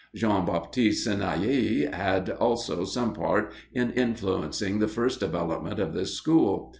Jean 0.15 0.47
Baptiste 0.47 1.07
Senaillé 1.07 1.93
had 1.93 2.27
also 2.31 2.83
some 2.85 3.13
part 3.13 3.51
in 3.71 3.91
influencing 3.91 4.79
the 4.79 4.87
first 4.87 5.19
development 5.19 5.77
of 5.77 5.93
this 5.93 6.15
school. 6.15 6.69